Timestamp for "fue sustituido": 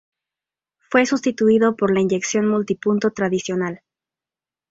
0.89-1.75